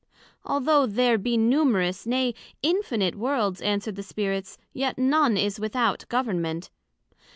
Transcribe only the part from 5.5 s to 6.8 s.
without Government.